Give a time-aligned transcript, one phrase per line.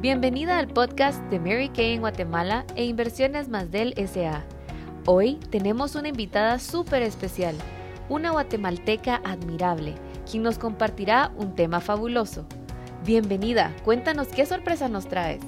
[0.00, 4.42] Bienvenida al podcast de Mary Kay en Guatemala e Inversiones Más del SA.
[5.06, 7.54] Hoy tenemos una invitada súper especial,
[8.08, 9.96] una guatemalteca admirable,
[10.30, 12.46] quien nos compartirá un tema fabuloso.
[13.04, 15.42] Bienvenida, cuéntanos qué sorpresa nos traes.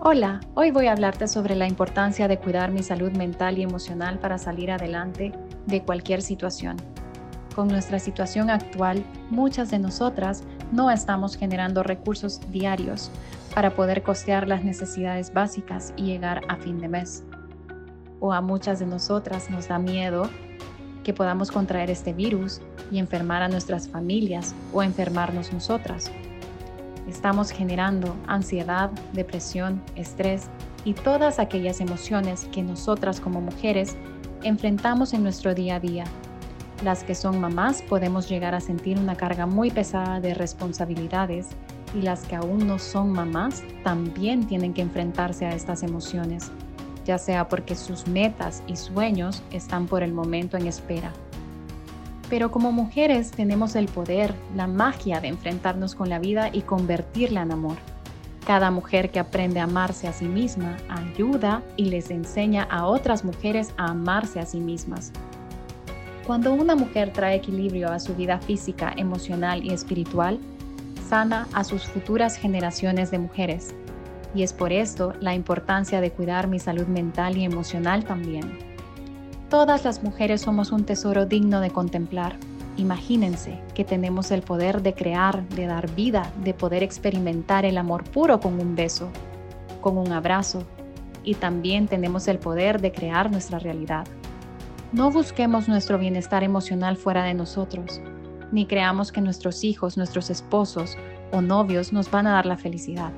[0.00, 4.18] Hola, hoy voy a hablarte sobre la importancia de cuidar mi salud mental y emocional
[4.18, 5.32] para salir adelante
[5.66, 6.76] de cualquier situación.
[7.54, 13.10] Con nuestra situación actual, muchas de nosotras no estamos generando recursos diarios
[13.54, 17.24] para poder costear las necesidades básicas y llegar a fin de mes.
[18.20, 20.30] O a muchas de nosotras nos da miedo
[21.04, 26.10] que podamos contraer este virus y enfermar a nuestras familias o enfermarnos nosotras.
[27.06, 30.48] Estamos generando ansiedad, depresión, estrés
[30.86, 33.98] y todas aquellas emociones que nosotras como mujeres
[34.42, 36.04] enfrentamos en nuestro día a día
[36.82, 41.48] las que son mamás podemos llegar a sentir una carga muy pesada de responsabilidades
[41.94, 46.50] y las que aún no son mamás también tienen que enfrentarse a estas emociones,
[47.04, 51.12] ya sea porque sus metas y sueños están por el momento en espera.
[52.28, 57.42] Pero como mujeres tenemos el poder, la magia de enfrentarnos con la vida y convertirla
[57.42, 57.76] en amor.
[58.46, 63.24] Cada mujer que aprende a amarse a sí misma ayuda y les enseña a otras
[63.24, 65.12] mujeres a amarse a sí mismas.
[66.26, 70.38] Cuando una mujer trae equilibrio a su vida física, emocional y espiritual,
[71.08, 73.74] sana a sus futuras generaciones de mujeres.
[74.32, 78.56] Y es por esto la importancia de cuidar mi salud mental y emocional también.
[79.50, 82.36] Todas las mujeres somos un tesoro digno de contemplar.
[82.76, 88.04] Imagínense que tenemos el poder de crear, de dar vida, de poder experimentar el amor
[88.04, 89.10] puro con un beso,
[89.80, 90.62] con un abrazo.
[91.24, 94.06] Y también tenemos el poder de crear nuestra realidad.
[94.92, 98.02] No busquemos nuestro bienestar emocional fuera de nosotros,
[98.52, 100.98] ni creamos que nuestros hijos, nuestros esposos
[101.32, 103.10] o novios nos van a dar la felicidad.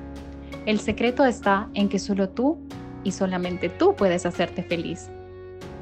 [0.65, 2.57] El secreto está en que solo tú
[3.03, 5.09] y solamente tú puedes hacerte feliz.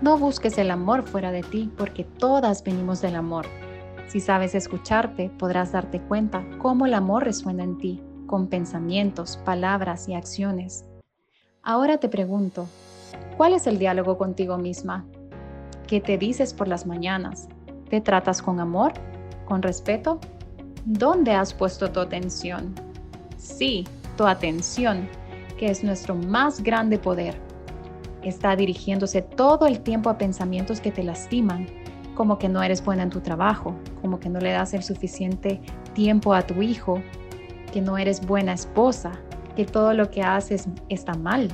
[0.02, 3.46] No busques el amor fuera de ti porque todas venimos del amor.
[4.08, 10.10] Si sabes escucharte, podrás darte cuenta cómo el amor resuena en ti, con pensamientos, palabras
[10.10, 10.86] y acciones.
[11.62, 12.68] Ahora te pregunto,
[13.38, 15.06] ¿cuál es el diálogo contigo misma?
[15.88, 17.50] ¿Qué te dices por las mañanas?
[17.90, 18.94] ¿Te tratas con amor?
[19.46, 20.20] ¿Con respeto?
[20.86, 22.74] ¿Dónde has puesto tu atención?
[23.38, 23.86] Sí,
[24.18, 25.10] tu atención,
[25.58, 27.36] que es nuestro más grande poder.
[28.24, 31.68] Está dirigiéndose todo el tiempo a pensamientos que te lastiman,
[32.16, 35.62] como que no eres buena en tu trabajo, como que no le das el suficiente
[35.94, 37.02] tiempo a tu hijo,
[37.74, 39.12] que no eres buena esposa,
[39.56, 41.50] que todo lo que haces está mal,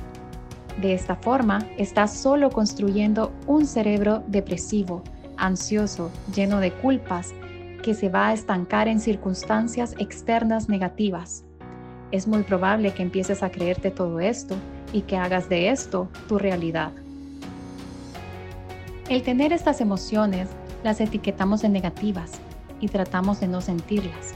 [0.80, 5.02] de esta forma, estás solo construyendo un cerebro depresivo,
[5.36, 7.32] ansioso, lleno de culpas,
[7.82, 11.44] que se va a estancar en circunstancias externas negativas.
[12.12, 14.56] Es muy probable que empieces a creerte todo esto
[14.92, 16.92] y que hagas de esto tu realidad.
[19.08, 20.48] El tener estas emociones
[20.84, 22.32] las etiquetamos de negativas
[22.80, 24.34] y tratamos de no sentirlas.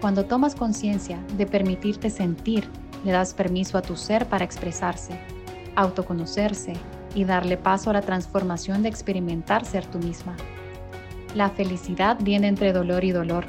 [0.00, 2.68] Cuando tomas conciencia de permitirte sentir,
[3.04, 5.37] le das permiso a tu ser para expresarse
[5.78, 6.72] autoconocerse
[7.14, 10.36] y darle paso a la transformación de experimentar ser tú misma.
[11.34, 13.46] La felicidad viene entre dolor y dolor.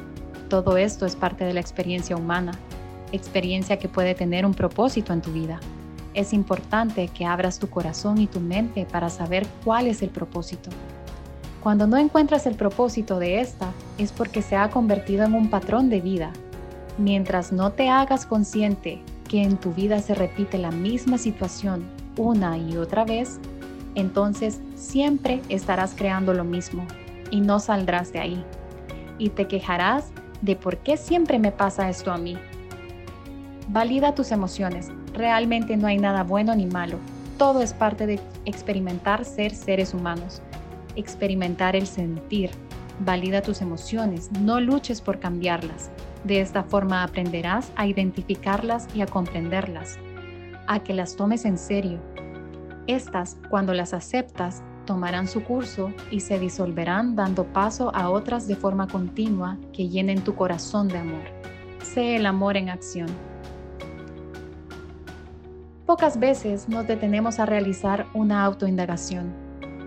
[0.47, 2.51] Todo esto es parte de la experiencia humana,
[3.11, 5.59] experiencia que puede tener un propósito en tu vida.
[6.13, 10.69] Es importante que abras tu corazón y tu mente para saber cuál es el propósito.
[11.63, 15.89] Cuando no encuentras el propósito de esta, es porque se ha convertido en un patrón
[15.89, 16.31] de vida.
[16.99, 22.57] Mientras no te hagas consciente que en tu vida se repite la misma situación una
[22.57, 23.39] y otra vez,
[23.95, 26.85] entonces siempre estarás creando lo mismo
[27.31, 28.43] y no saldrás de ahí.
[29.17, 32.37] Y te quejarás de por qué siempre me pasa esto a mí.
[33.69, 34.91] Valida tus emociones.
[35.13, 36.97] Realmente no hay nada bueno ni malo.
[37.37, 40.41] Todo es parte de experimentar ser seres humanos.
[40.95, 42.51] Experimentar el sentir.
[42.99, 44.29] Valida tus emociones.
[44.41, 45.89] No luches por cambiarlas.
[46.25, 49.97] De esta forma aprenderás a identificarlas y a comprenderlas
[50.69, 51.99] a que las tomes en serio.
[52.85, 58.55] Estas, cuando las aceptas, tomarán su curso y se disolverán dando paso a otras de
[58.55, 61.23] forma continua que llenen tu corazón de amor.
[61.81, 63.07] Sé el amor en acción.
[65.87, 69.33] Pocas veces nos detenemos a realizar una autoindagación.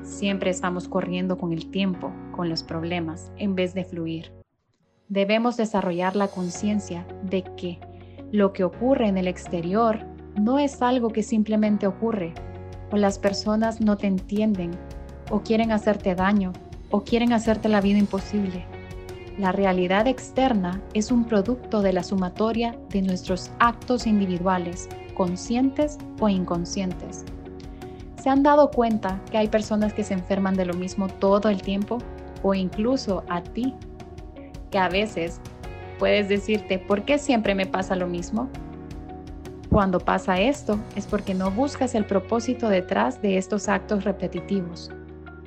[0.03, 4.33] Siempre estamos corriendo con el tiempo, con los problemas, en vez de fluir.
[5.09, 7.79] Debemos desarrollar la conciencia de que
[8.33, 12.33] lo que ocurre en el exterior no es algo que simplemente ocurre,
[12.91, 14.71] o las personas no te entienden,
[15.31, 16.53] o quieren hacerte daño,
[16.91, 18.65] o quieren hacerte la vida imposible.
[19.39, 26.29] La realidad externa es un producto de la sumatoria de nuestros actos individuales, conscientes o
[26.29, 27.25] inconscientes.
[28.23, 31.63] ¿Se han dado cuenta que hay personas que se enferman de lo mismo todo el
[31.63, 31.99] tiempo?
[32.43, 33.75] O incluso a ti,
[34.71, 35.41] que a veces
[35.99, 38.49] puedes decirte, ¿por qué siempre me pasa lo mismo?
[39.73, 44.91] Cuando pasa esto es porque no buscas el propósito detrás de estos actos repetitivos.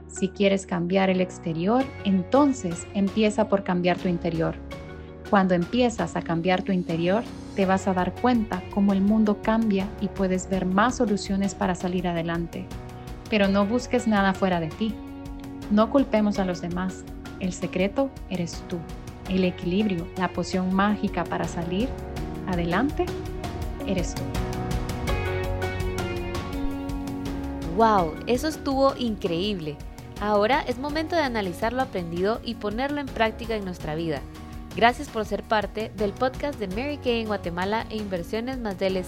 [0.08, 4.56] Si quieres cambiar el exterior, entonces empieza por cambiar tu interior.
[5.30, 7.22] Cuando empiezas a cambiar tu interior,
[7.56, 11.76] te vas a dar cuenta cómo el mundo cambia y puedes ver más soluciones para
[11.76, 12.66] salir adelante.
[13.30, 14.96] Pero no busques nada fuera de ti.
[15.70, 17.04] No culpemos a los demás.
[17.40, 18.80] El secreto eres tú.
[19.30, 21.90] El equilibrio, la poción mágica para salir
[22.48, 23.06] adelante
[23.88, 24.22] eres tú.
[27.76, 28.14] ¡Wow!
[28.28, 29.76] Eso estuvo increíble.
[30.22, 34.22] Ahora es momento de analizar lo aprendido y ponerlo en práctica en nuestra vida.
[34.76, 39.04] Gracias por ser parte del podcast de Mary Kay en Guatemala e Inversiones más del.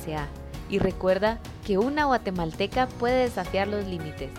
[0.70, 4.30] Y recuerda que una guatemalteca puede desafiar los límites.